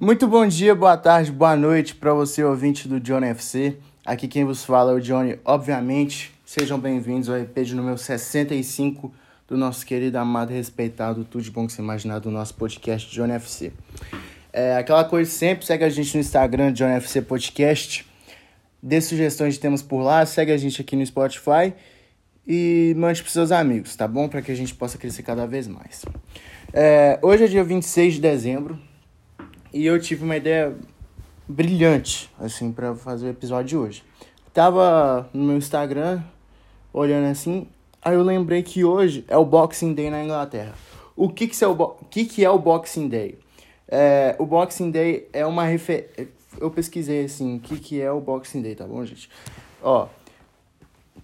Muito 0.00 0.26
bom 0.26 0.46
dia, 0.46 0.74
boa 0.74 0.96
tarde, 0.96 1.30
boa 1.30 1.54
noite 1.54 1.94
para 1.94 2.14
você, 2.14 2.42
ouvinte 2.42 2.88
do 2.88 2.98
Johnny 2.98 3.26
FC. 3.26 3.76
Aqui 4.02 4.26
quem 4.26 4.46
vos 4.46 4.64
fala 4.64 4.92
é 4.92 4.94
o 4.94 4.98
Johnny, 4.98 5.38
obviamente. 5.44 6.32
Sejam 6.42 6.80
bem-vindos 6.80 7.28
ao 7.28 7.36
EP 7.36 7.54
de 7.58 7.74
número 7.74 7.98
65 7.98 9.12
do 9.46 9.58
nosso 9.58 9.84
querido, 9.84 10.16
amado 10.16 10.54
respeitado, 10.54 11.22
tudo 11.22 11.44
de 11.44 11.50
bom 11.50 11.66
que 11.66 11.74
você 11.74 11.82
imaginar 11.82 12.18
do 12.18 12.30
nosso 12.30 12.54
podcast 12.54 13.10
Johnny 13.10 13.34
FC. 13.34 13.74
É, 14.50 14.78
aquela 14.78 15.04
coisa 15.04 15.30
sempre, 15.30 15.66
segue 15.66 15.84
a 15.84 15.90
gente 15.90 16.14
no 16.14 16.20
Instagram, 16.22 16.72
Johnny 16.72 16.94
FC 16.94 17.20
Podcast. 17.20 18.06
Dê 18.82 19.02
sugestões 19.02 19.52
de 19.52 19.60
temas 19.60 19.82
por 19.82 20.00
lá, 20.00 20.24
segue 20.24 20.50
a 20.50 20.56
gente 20.56 20.80
aqui 20.80 20.96
no 20.96 21.04
Spotify 21.04 21.74
e 22.46 22.94
mande 22.96 23.22
para 23.22 23.30
seus 23.30 23.52
amigos, 23.52 23.94
tá 23.96 24.08
bom? 24.08 24.28
Para 24.28 24.40
que 24.40 24.50
a 24.50 24.56
gente 24.56 24.74
possa 24.74 24.96
crescer 24.96 25.22
cada 25.22 25.46
vez 25.46 25.68
mais. 25.68 26.06
É, 26.72 27.18
hoje 27.20 27.44
é 27.44 27.48
dia 27.48 27.62
26 27.62 28.14
de 28.14 28.20
dezembro 28.22 28.88
e 29.72 29.86
eu 29.86 30.00
tive 30.00 30.24
uma 30.24 30.36
ideia 30.36 30.76
brilhante, 31.48 32.30
assim, 32.38 32.72
para 32.72 32.94
fazer 32.94 33.26
o 33.26 33.30
episódio 33.30 33.68
de 33.68 33.76
hoje. 33.76 34.04
Tava 34.52 35.28
no 35.32 35.44
meu 35.44 35.56
Instagram, 35.56 36.22
olhando 36.92 37.30
assim, 37.30 37.66
aí 38.02 38.14
eu 38.14 38.22
lembrei 38.22 38.62
que 38.62 38.84
hoje 38.84 39.24
é 39.28 39.36
o 39.36 39.44
Boxing 39.44 39.94
Day 39.94 40.10
na 40.10 40.22
Inglaterra. 40.22 40.74
O 41.16 41.28
que 41.28 41.46
que, 41.46 41.62
é, 41.62 41.68
o, 41.68 41.72
o 41.72 42.04
que, 42.10 42.24
que 42.24 42.44
é 42.44 42.50
o 42.50 42.58
Boxing 42.58 43.08
Day? 43.08 43.38
É, 43.86 44.34
o 44.38 44.46
Boxing 44.46 44.90
Day 44.90 45.28
é 45.32 45.44
uma 45.44 45.64
refer... 45.64 46.30
Eu 46.60 46.70
pesquisei, 46.70 47.24
assim, 47.24 47.56
o 47.56 47.60
que 47.60 47.78
que 47.78 48.00
é 48.00 48.10
o 48.10 48.20
Boxing 48.20 48.62
Day, 48.62 48.74
tá 48.74 48.84
bom, 48.84 49.04
gente? 49.04 49.30
Ó, 49.82 50.08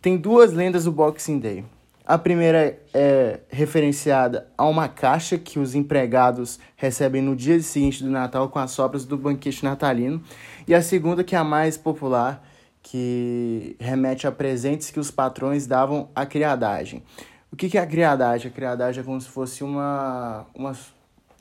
tem 0.00 0.16
duas 0.16 0.52
lendas 0.52 0.84
do 0.84 0.92
Boxing 0.92 1.38
Day. 1.38 1.64
A 2.06 2.16
primeira 2.16 2.78
é 2.94 3.40
referenciada 3.48 4.46
a 4.56 4.64
uma 4.64 4.88
caixa 4.88 5.36
que 5.36 5.58
os 5.58 5.74
empregados 5.74 6.60
recebem 6.76 7.20
no 7.20 7.34
dia 7.34 7.60
seguinte 7.60 8.04
do 8.04 8.08
Natal 8.08 8.48
com 8.48 8.60
as 8.60 8.70
sobras 8.70 9.04
do 9.04 9.18
banquete 9.18 9.64
natalino. 9.64 10.22
E 10.68 10.74
a 10.74 10.80
segunda, 10.80 11.24
que 11.24 11.34
é 11.34 11.38
a 11.38 11.42
mais 11.42 11.76
popular, 11.76 12.46
que 12.80 13.74
remete 13.80 14.24
a 14.24 14.30
presentes 14.30 14.88
que 14.92 15.00
os 15.00 15.10
patrões 15.10 15.66
davam 15.66 16.08
à 16.14 16.24
criadagem. 16.24 17.02
O 17.50 17.56
que 17.56 17.76
é 17.76 17.80
a 17.80 17.86
criadagem? 17.86 18.52
A 18.52 18.54
criadagem 18.54 19.00
é 19.00 19.04
como 19.04 19.20
se 19.20 19.28
fosse 19.28 19.64
uma, 19.64 20.46
uma 20.54 20.76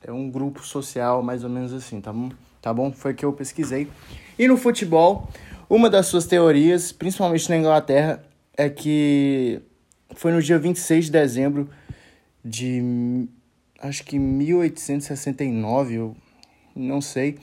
é 0.02 0.12
um 0.12 0.32
grupo 0.32 0.66
social, 0.66 1.22
mais 1.22 1.44
ou 1.44 1.50
menos 1.50 1.74
assim, 1.74 2.02
tá 2.02 2.12
bom? 2.12 2.30
Tá 2.60 2.74
bom? 2.74 2.92
Foi 2.92 3.14
que 3.14 3.24
eu 3.24 3.32
pesquisei. 3.32 3.88
E 4.40 4.48
no 4.48 4.58
futebol, 4.58 5.30
uma 5.70 5.92
das 5.92 6.08
suas 6.08 6.26
teorias, 6.26 6.92
principalmente 6.92 7.48
na 7.52 7.58
Inglaterra, 7.58 8.24
é 8.58 8.68
que 8.68 9.62
foi 10.14 10.32
no 10.32 10.42
dia 10.42 10.60
26 10.60 11.06
de 11.06 11.12
dezembro 11.12 11.70
de 12.44 13.28
acho 13.80 14.04
que 14.04 14.20
1869, 14.20 15.96
eu 15.96 16.16
não 16.76 17.02
sei. 17.02 17.38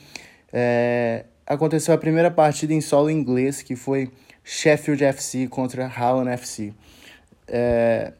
É, 0.51 1.25
aconteceu 1.45 1.93
a 1.93 1.97
primeira 1.97 2.31
partida 2.31 2.73
em 2.73 2.81
solo 2.81 3.09
inglês, 3.09 3.61
que 3.61 3.75
foi 3.75 4.11
Sheffield 4.43 5.03
FC 5.03 5.47
contra 5.47 5.87
Hallam 5.87 6.27
FC. 6.29 6.73
É, 7.47 8.13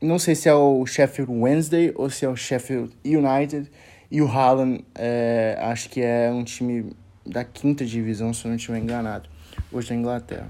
não 0.00 0.18
sei 0.18 0.34
se 0.34 0.48
é 0.48 0.54
o 0.54 0.84
Sheffield 0.86 1.32
Wednesday 1.32 1.92
ou 1.94 2.08
se 2.08 2.24
é 2.24 2.28
o 2.28 2.36
Sheffield 2.36 2.92
United. 3.04 3.70
E 4.10 4.20
o 4.20 4.26
Hallam, 4.26 4.80
é, 4.94 5.56
acho 5.60 5.88
que 5.88 6.00
é 6.00 6.30
um 6.32 6.42
time 6.42 6.92
da 7.24 7.44
quinta 7.44 7.84
divisão, 7.84 8.34
se 8.34 8.44
eu 8.44 8.48
não 8.48 8.56
estiver 8.56 8.78
enganado, 8.78 9.28
hoje 9.70 9.90
na 9.90 10.00
Inglaterra. 10.00 10.48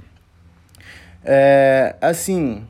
É, 1.22 1.94
assim, 2.00 2.66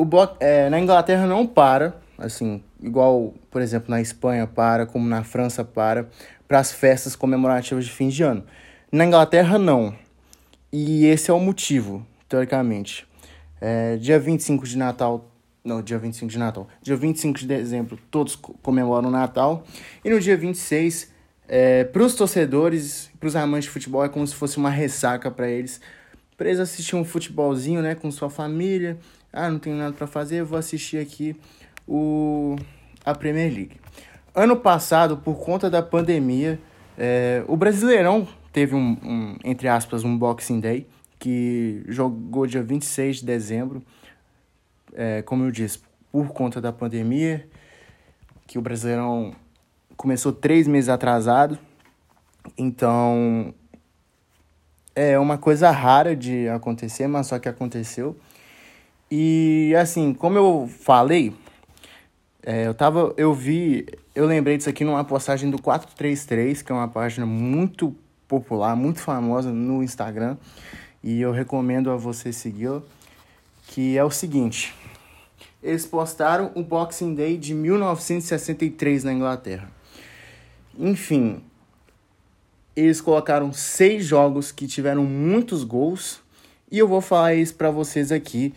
o 0.00 0.04
bloco, 0.04 0.36
é, 0.40 0.70
na 0.70 0.80
Inglaterra 0.80 1.26
não 1.26 1.46
para, 1.46 1.94
assim, 2.16 2.62
igual, 2.82 3.34
por 3.50 3.60
exemplo, 3.60 3.90
na 3.90 4.00
Espanha 4.00 4.46
para, 4.46 4.86
como 4.86 5.06
na 5.06 5.22
França 5.22 5.62
para, 5.62 6.08
para 6.48 6.58
as 6.58 6.72
festas 6.72 7.14
comemorativas 7.14 7.84
de 7.84 7.92
fim 7.92 8.08
de 8.08 8.22
ano. 8.22 8.42
Na 8.90 9.04
Inglaterra, 9.04 9.58
não. 9.58 9.94
E 10.72 11.04
esse 11.04 11.30
é 11.30 11.34
o 11.34 11.38
motivo, 11.38 12.06
teoricamente. 12.26 13.06
É, 13.60 13.98
dia 13.98 14.18
25 14.18 14.66
de 14.66 14.78
Natal. 14.78 15.30
Não, 15.62 15.82
dia 15.82 15.98
25 15.98 16.32
de 16.32 16.38
Natal. 16.38 16.66
Dia 16.80 16.96
25 16.96 17.38
de 17.38 17.46
dezembro, 17.46 17.98
todos 18.10 18.34
comemoram 18.34 19.10
o 19.10 19.12
Natal. 19.12 19.64
E 20.02 20.08
no 20.08 20.18
dia 20.18 20.36
26, 20.36 21.12
é, 21.46 21.84
para 21.84 22.02
os 22.02 22.14
torcedores, 22.14 23.10
para 23.20 23.26
os 23.26 23.36
amantes 23.36 23.64
de 23.64 23.70
futebol, 23.70 24.02
é 24.02 24.08
como 24.08 24.26
se 24.26 24.34
fosse 24.34 24.56
uma 24.56 24.70
ressaca 24.70 25.30
para 25.30 25.46
eles. 25.46 25.78
Para 26.38 26.48
eles 26.48 26.58
assistir 26.58 26.96
um 26.96 27.04
futebolzinho, 27.04 27.82
né, 27.82 27.94
com 27.94 28.10
sua 28.10 28.30
família 28.30 28.96
ah, 29.32 29.50
não 29.50 29.58
tenho 29.58 29.76
nada 29.76 29.92
para 29.92 30.06
fazer, 30.06 30.42
vou 30.42 30.58
assistir 30.58 30.98
aqui 30.98 31.36
o, 31.86 32.56
a 33.04 33.14
Premier 33.14 33.52
League. 33.52 33.80
Ano 34.34 34.56
passado, 34.56 35.16
por 35.16 35.38
conta 35.38 35.68
da 35.68 35.82
pandemia, 35.82 36.60
é, 36.96 37.44
o 37.46 37.56
Brasileirão 37.56 38.26
teve 38.52 38.74
um, 38.74 38.96
um, 39.02 39.36
entre 39.44 39.68
aspas, 39.68 40.04
um 40.04 40.16
Boxing 40.16 40.60
Day, 40.60 40.86
que 41.18 41.82
jogou 41.88 42.46
dia 42.46 42.62
26 42.62 43.18
de 43.18 43.26
dezembro. 43.26 43.82
É, 44.92 45.22
como 45.22 45.44
eu 45.44 45.50
disse, 45.50 45.80
por 46.10 46.28
conta 46.28 46.60
da 46.60 46.72
pandemia, 46.72 47.46
que 48.46 48.58
o 48.58 48.62
Brasileirão 48.62 49.32
começou 49.96 50.32
três 50.32 50.66
meses 50.66 50.88
atrasado. 50.88 51.58
Então, 52.56 53.54
é 54.94 55.18
uma 55.18 55.38
coisa 55.38 55.70
rara 55.70 56.16
de 56.16 56.48
acontecer, 56.48 57.06
mas 57.06 57.26
só 57.28 57.38
que 57.38 57.48
aconteceu. 57.48 58.16
E 59.10 59.74
assim, 59.74 60.14
como 60.14 60.38
eu 60.38 60.68
falei, 60.68 61.34
é, 62.42 62.66
eu 62.66 62.74
tava. 62.74 63.12
Eu 63.16 63.34
vi. 63.34 63.86
Eu 64.14 64.26
lembrei 64.26 64.56
disso 64.56 64.70
aqui 64.70 64.84
numa 64.84 65.04
postagem 65.04 65.50
do 65.50 65.60
433, 65.60 66.62
que 66.62 66.70
é 66.70 66.74
uma 66.74 66.86
página 66.86 67.26
muito 67.26 67.94
popular, 68.28 68.76
muito 68.76 69.00
famosa 69.00 69.50
no 69.50 69.82
Instagram. 69.82 70.36
E 71.02 71.20
eu 71.20 71.32
recomendo 71.32 71.90
a 71.90 71.96
você 71.96 72.32
segui-la. 72.32 72.82
Que 73.66 73.96
é 73.98 74.04
o 74.04 74.10
seguinte. 74.10 74.74
Eles 75.62 75.86
postaram 75.86 76.50
o 76.54 76.62
Boxing 76.62 77.14
Day 77.14 77.36
de 77.36 77.52
1963 77.52 79.04
na 79.04 79.12
Inglaterra. 79.12 79.70
Enfim, 80.78 81.42
eles 82.74 83.00
colocaram 83.00 83.52
seis 83.52 84.06
jogos 84.06 84.50
que 84.50 84.66
tiveram 84.66 85.04
muitos 85.04 85.64
gols. 85.64 86.20
E 86.70 86.78
eu 86.78 86.88
vou 86.88 87.00
falar 87.00 87.34
isso 87.34 87.54
para 87.54 87.70
vocês 87.70 88.10
aqui 88.10 88.54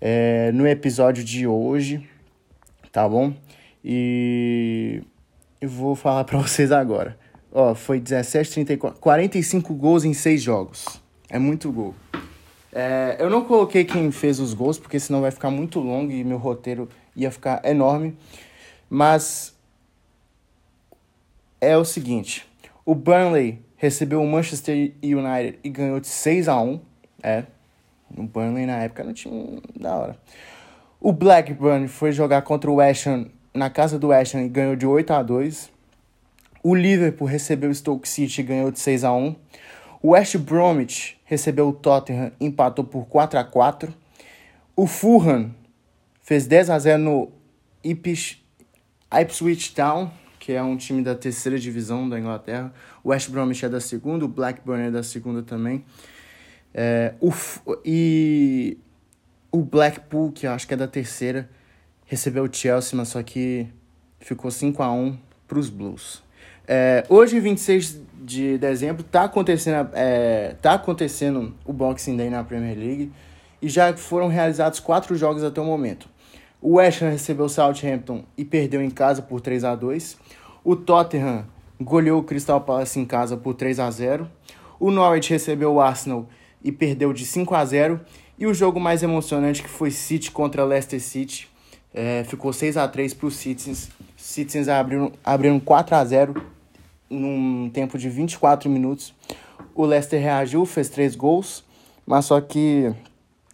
é, 0.00 0.50
no 0.52 0.66
episódio 0.66 1.22
de 1.22 1.46
hoje, 1.46 2.08
tá 2.90 3.08
bom? 3.08 3.34
E 3.84 5.02
eu 5.60 5.68
vou 5.68 5.94
falar 5.94 6.24
para 6.24 6.38
vocês 6.40 6.72
agora. 6.72 7.18
Ó, 7.52 7.74
foi 7.74 8.00
17, 8.00 8.52
34, 8.52 9.00
45 9.00 9.74
gols 9.74 10.04
em 10.04 10.14
6 10.14 10.42
jogos. 10.42 11.00
É 11.28 11.38
muito 11.38 11.70
gol. 11.70 11.94
É, 12.72 13.16
eu 13.18 13.28
não 13.28 13.44
coloquei 13.44 13.84
quem 13.84 14.10
fez 14.12 14.38
os 14.38 14.54
gols, 14.54 14.78
porque 14.78 15.00
senão 15.00 15.20
vai 15.20 15.30
ficar 15.30 15.50
muito 15.50 15.80
longo 15.80 16.12
e 16.12 16.22
meu 16.22 16.38
roteiro 16.38 16.88
ia 17.16 17.30
ficar 17.30 17.60
enorme. 17.64 18.16
Mas 18.88 19.54
é 21.60 21.76
o 21.76 21.84
seguinte: 21.84 22.46
o 22.84 22.94
Burnley 22.94 23.60
recebeu 23.76 24.22
o 24.22 24.26
Manchester 24.26 24.92
United 25.02 25.58
e 25.64 25.68
ganhou 25.68 25.98
de 26.00 26.06
6 26.06 26.48
a 26.48 26.60
1 26.60 26.80
É, 27.22 27.44
o 28.16 28.22
Burnley 28.22 28.66
na 28.66 28.78
época 28.78 29.04
não 29.04 29.12
tinha 29.12 29.60
da 29.78 29.94
hora. 29.94 30.16
O 31.00 31.12
Blackburn 31.12 31.88
foi 31.88 32.12
jogar 32.12 32.42
contra 32.42 32.70
o 32.70 32.74
West 32.76 33.06
Ham 33.06 33.26
na 33.54 33.70
casa 33.70 33.98
do 33.98 34.08
West 34.08 34.34
Ham 34.34 34.42
e 34.42 34.48
ganhou 34.48 34.76
de 34.76 34.86
8 34.86 35.12
a 35.12 35.22
2. 35.22 35.70
O 36.62 36.74
Liverpool 36.74 37.26
recebeu 37.26 37.70
o 37.70 37.74
Stoke 37.74 38.08
City 38.08 38.42
e 38.42 38.44
ganhou 38.44 38.70
de 38.70 38.78
6 38.78 39.04
a 39.04 39.12
1. 39.12 39.34
O 40.02 40.10
West 40.10 40.36
Bromwich 40.36 41.18
recebeu 41.24 41.68
o 41.68 41.72
Tottenham 41.72 42.32
e 42.38 42.46
empatou 42.46 42.84
por 42.84 43.06
4 43.06 43.38
a 43.38 43.44
4. 43.44 43.92
O 44.76 44.86
Fulham 44.86 45.54
fez 46.22 46.46
10 46.46 46.70
a 46.70 46.78
0 46.78 47.02
no 47.02 47.32
Ipswich, 47.82 48.44
Ipswich 49.12 49.74
Town, 49.74 50.10
que 50.38 50.52
é 50.52 50.62
um 50.62 50.76
time 50.76 51.02
da 51.02 51.14
terceira 51.14 51.58
divisão 51.58 52.08
da 52.08 52.18
Inglaterra. 52.18 52.72
O 53.02 53.08
West 53.08 53.30
Bromwich 53.30 53.64
é 53.64 53.68
da 53.68 53.80
segunda, 53.80 54.24
o 54.24 54.28
Blackburn 54.28 54.88
é 54.88 54.90
da 54.90 55.02
segunda 55.02 55.42
também. 55.42 55.84
É, 56.74 57.14
o, 57.20 57.32
e 57.84 58.78
o 59.50 59.58
Blackpool, 59.58 60.32
que 60.32 60.46
eu 60.46 60.52
acho 60.52 60.66
que 60.66 60.74
é 60.74 60.76
da 60.76 60.86
terceira, 60.86 61.48
recebeu 62.04 62.44
o 62.44 62.52
Chelsea, 62.52 62.96
mas 62.96 63.08
só 63.08 63.22
que 63.22 63.66
ficou 64.18 64.50
5 64.50 64.82
a 64.82 64.92
1 64.92 65.18
para 65.46 65.58
os 65.58 65.68
Blues. 65.68 66.22
É, 66.66 67.04
hoje, 67.08 67.40
26 67.40 68.00
de 68.22 68.58
dezembro, 68.58 69.04
está 69.04 69.24
acontecendo, 69.24 69.90
é, 69.94 70.54
tá 70.60 70.74
acontecendo 70.74 71.54
o 71.64 71.72
Boxing 71.72 72.16
Day 72.16 72.30
na 72.30 72.44
Premier 72.44 72.78
League 72.78 73.12
e 73.60 73.68
já 73.68 73.96
foram 73.96 74.28
realizados 74.28 74.78
quatro 74.78 75.16
jogos 75.16 75.42
até 75.42 75.60
o 75.60 75.64
momento. 75.64 76.08
O 76.62 76.74
West 76.74 77.02
Ham 77.02 77.10
recebeu 77.10 77.46
o 77.46 77.48
Southampton 77.48 78.24
e 78.36 78.44
perdeu 78.44 78.82
em 78.82 78.90
casa 78.90 79.22
por 79.22 79.40
3 79.40 79.64
a 79.64 79.74
2 79.74 80.18
O 80.62 80.76
Tottenham 80.76 81.46
goleou 81.80 82.20
o 82.20 82.22
Crystal 82.22 82.60
Palace 82.60 83.00
em 83.00 83.06
casa 83.06 83.34
por 83.34 83.54
3 83.54 83.80
a 83.80 83.90
0 83.90 84.30
O 84.78 84.90
Norwich 84.90 85.30
recebeu 85.30 85.72
o 85.72 85.80
Arsenal 85.80 86.28
e 86.62 86.70
perdeu 86.70 87.12
de 87.12 87.24
5 87.24 87.54
a 87.54 87.64
0 87.64 88.00
E 88.38 88.46
o 88.46 88.54
jogo 88.54 88.80
mais 88.80 89.02
emocionante 89.02 89.62
que 89.62 89.68
foi 89.68 89.90
City 89.90 90.30
contra 90.30 90.64
Leicester 90.64 91.00
City. 91.00 91.48
É, 91.92 92.24
ficou 92.24 92.52
6 92.52 92.76
a 92.76 92.86
3 92.86 93.14
para 93.14 93.26
os 93.26 93.36
Citizens. 93.36 93.90
Citizens 94.16 94.68
abriram, 94.68 95.12
abriram 95.24 95.58
4 95.58 95.96
a 95.96 96.04
0 96.04 96.42
num 97.08 97.68
tempo 97.70 97.98
de 97.98 98.08
24 98.08 98.70
minutos. 98.70 99.12
O 99.74 99.84
Leicester 99.84 100.20
reagiu, 100.20 100.64
fez 100.64 100.88
três 100.88 101.16
gols, 101.16 101.64
mas 102.06 102.26
só 102.26 102.40
que 102.40 102.92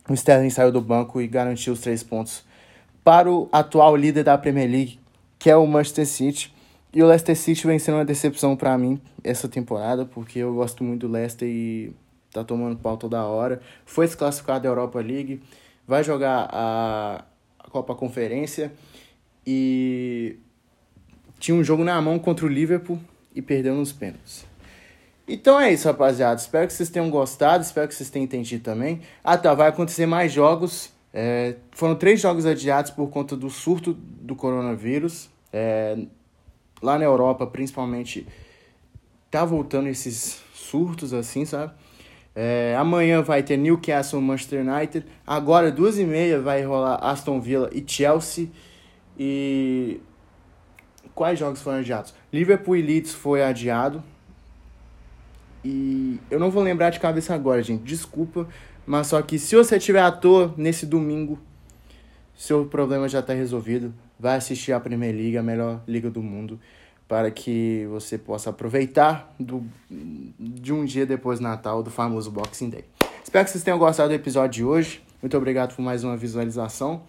o 0.09 0.15
Sterling 0.15 0.51
saiu 0.51 0.71
do 0.71 0.81
banco 0.81 1.21
e 1.21 1.27
garantiu 1.27 1.73
os 1.73 1.81
três 1.81 2.03
pontos 2.03 2.45
para 3.03 3.31
o 3.31 3.49
atual 3.53 3.97
líder 3.97 4.25
da 4.25 4.37
Premier 4.37 4.69
League, 4.69 4.99
que 5.39 5.49
é 5.49 5.57
o 5.57 5.67
Manchester 5.67 6.07
City. 6.07 6.55
E 6.93 7.03
o 7.03 7.07
Leicester 7.07 7.37
City 7.37 7.67
vem 7.67 7.79
sendo 7.79 7.97
uma 7.97 8.05
decepção 8.05 8.57
para 8.57 8.77
mim 8.77 9.01
essa 9.23 9.49
temporada, 9.49 10.05
porque 10.05 10.41
eu 10.41 10.55
gosto 10.55 10.83
muito 10.83 11.07
do 11.07 11.13
Leicester 11.13 11.49
e 11.49 11.93
tá 12.41 12.45
tomando 12.45 12.77
pau 12.77 12.97
toda 12.97 13.25
hora. 13.25 13.61
Foi 13.85 14.07
se 14.07 14.17
classificado 14.17 14.63
da 14.63 14.69
Europa 14.69 15.01
League, 15.01 15.43
vai 15.87 16.03
jogar 16.03 16.49
a 16.53 17.25
Copa 17.71 17.95
Conferência 17.95 18.73
e 19.47 20.37
tinha 21.39 21.57
um 21.57 21.63
jogo 21.63 21.85
na 21.85 22.01
mão 22.01 22.19
contra 22.19 22.47
o 22.47 22.49
Liverpool 22.49 22.99
e 23.35 23.43
perdeu 23.43 23.75
nos 23.75 23.93
pênaltis. 23.93 24.47
Então 25.29 25.61
é 25.61 25.73
isso, 25.73 25.89
rapaziada. 25.89 26.41
Espero 26.41 26.67
que 26.67 26.73
vocês 26.73 26.89
tenham 26.89 27.11
gostado, 27.11 27.63
espero 27.63 27.89
que 27.89 27.95
vocês 27.95 28.09
tenham 28.09 28.25
entendido 28.25 28.63
também. 28.63 29.01
Ah, 29.25 29.37
tá, 29.37 29.53
vai 29.55 29.69
acontecer 29.69 30.07
mais 30.07 30.33
jogos. 30.33 30.91
É, 31.13 31.57
foram 31.73 31.97
três 31.97 32.21
jogos 32.21 32.47
adiados 32.47 32.91
por 32.91 33.09
conta 33.09 33.37
do 33.37 33.51
surto 33.51 33.93
do 33.95 34.37
coronavírus. 34.37 35.29
É, 35.53 35.99
lá 36.81 36.99
na 36.99 37.05
Europa, 37.05 37.47
principalmente, 37.47 38.27
tá 39.31 39.45
voltando 39.45 39.89
esses 39.89 40.41
surtos 40.55 41.13
assim, 41.13 41.45
sabe? 41.45 41.73
É, 42.39 42.77
amanhã 42.79 43.23
vai 43.23 43.43
ter 43.43 43.57
Newcastle 43.57 44.21
Manchester 44.21 44.61
United. 44.61 45.07
Agora, 45.27 45.73
duas 45.73 45.99
e 45.99 46.05
meia, 46.05 46.39
vai 46.39 46.63
rolar 46.63 46.97
Aston 46.97 47.41
Villa 47.41 47.71
e 47.73 47.83
Chelsea. 47.87 48.51
E. 49.19 49.99
Quais 51.15 51.39
jogos 51.39 51.63
foram 51.63 51.79
adiados? 51.79 52.13
Liverpool 52.31 52.77
e 52.77 52.83
Leeds 52.83 53.15
foi 53.15 53.43
adiado. 53.43 54.05
E 55.65 56.21
eu 56.31 56.39
não 56.39 56.51
vou 56.51 56.63
lembrar 56.63 56.91
de 56.91 57.01
cabeça 57.01 57.35
agora, 57.35 57.63
gente. 57.63 57.83
Desculpa. 57.85 58.47
Mas 58.85 59.07
só 59.07 59.23
que 59.23 59.39
se 59.39 59.57
você 59.57 59.79
tiver 59.79 60.03
à 60.03 60.13
toa 60.13 60.55
nesse 60.59 60.85
domingo, 60.85 61.39
seu 62.37 62.67
problema 62.67 63.09
já 63.09 63.21
está 63.21 63.33
resolvido. 63.33 63.95
Vai 64.21 64.37
assistir 64.37 64.73
a 64.73 64.79
Premier 64.79 65.15
League, 65.15 65.39
a 65.39 65.43
melhor 65.43 65.81
liga 65.89 66.11
do 66.11 66.23
mundo 66.23 66.61
para 67.09 67.31
que 67.31 67.87
você 67.91 68.19
possa 68.19 68.51
aproveitar 68.51 69.35
do, 69.39 69.65
de 69.89 70.73
um 70.73 70.85
dia 70.85 71.07
depois 71.07 71.39
do 71.39 71.43
Natal, 71.43 71.83
do 71.83 71.91
famoso 71.91 72.31
Boxing 72.31 72.71
Day. 72.71 72.85
Espero 73.23 73.45
que 73.45 73.51
vocês 73.51 73.65
tenham 73.65 73.79
gostado 73.79 74.09
do 74.09 74.15
episódio 74.15 74.51
de 74.51 74.65
hoje. 74.65 75.03
Muito 75.23 75.37
obrigado 75.37 75.75
por 75.75 75.83
mais 75.83 76.05
uma 76.05 76.17
visualização. 76.17 77.03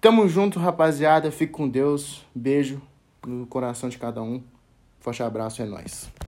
Tamo 0.00 0.28
junto, 0.28 0.58
rapaziada. 0.58 1.30
Fique 1.30 1.52
com 1.52 1.68
Deus. 1.68 2.24
Beijo 2.34 2.80
no 3.26 3.46
coração 3.46 3.88
de 3.88 3.98
cada 3.98 4.22
um. 4.22 4.42
Forte 5.00 5.22
abraço, 5.22 5.62
é 5.62 5.64
nóis. 5.64 6.14